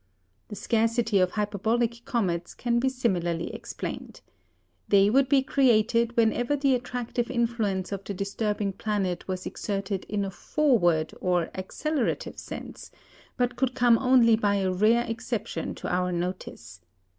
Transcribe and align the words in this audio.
The 0.47 0.55
scarcity 0.55 1.19
of 1.19 1.29
hyperbolic 1.33 2.01
comets 2.05 2.55
can 2.55 2.79
be 2.79 2.89
similarly 2.89 3.53
explained. 3.53 4.21
They 4.87 5.11
would 5.11 5.29
be 5.29 5.43
created 5.43 6.17
whenever 6.17 6.55
the 6.55 6.73
attractive 6.73 7.29
influence 7.29 7.91
of 7.91 8.03
the 8.03 8.15
disturbing 8.15 8.73
planet 8.73 9.27
was 9.27 9.45
exerted 9.45 10.05
in 10.09 10.25
a 10.25 10.31
forward 10.31 11.13
or 11.21 11.51
accelerative 11.53 12.39
sense, 12.39 12.89
but 13.37 13.55
could 13.55 13.75
come 13.75 13.99
only 13.99 14.35
by 14.35 14.55
a 14.55 14.71
rare 14.71 15.05
exception 15.07 15.75
to 15.75 15.87
our 15.93 16.11
notice. 16.11 16.81